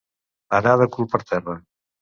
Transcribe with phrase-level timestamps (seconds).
[0.61, 1.59] Anar de cul per terra.